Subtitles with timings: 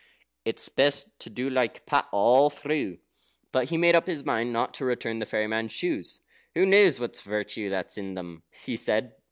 [0.45, 2.97] "It's best to do like Pat all through."
[3.51, 6.19] But he made up his mind not to return the fairy man's shoes.
[6.55, 9.13] "Who knows the virtue that's in them?" he said.